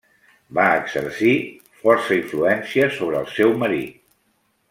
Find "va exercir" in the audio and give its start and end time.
0.59-1.33